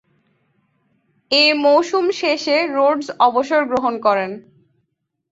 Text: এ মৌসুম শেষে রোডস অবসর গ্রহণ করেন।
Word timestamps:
এ 1.31 1.43
মৌসুম 1.63 2.05
শেষে 2.19 2.57
রোডস 2.67 3.07
অবসর 3.19 3.61
গ্রহণ 3.65 3.93
করেন। 3.99 4.31